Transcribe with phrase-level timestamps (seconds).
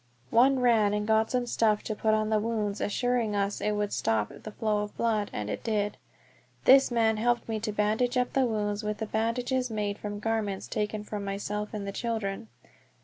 [0.31, 3.93] One ran and got some stuff to put in the wounds, assuring us it would
[3.93, 5.97] stop the flow of blood, and it did.
[6.65, 11.03] This man helped me to bandage up the wounds with bandages made from garments taken
[11.03, 12.47] from myself and the children.